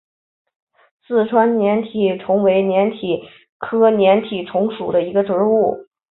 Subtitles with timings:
[1.05, 3.21] 四川粘体虫为粘体
[3.59, 5.85] 科粘体虫属的动物。